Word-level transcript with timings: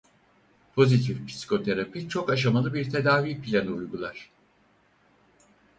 Pozitif 0.75 1.27
Psikoterapi 1.27 2.09
çok 2.09 2.29
aşamalı 2.29 2.73
bir 2.73 2.89
tedavi 2.89 3.41
planı 3.41 3.69
uygular. 3.71 4.31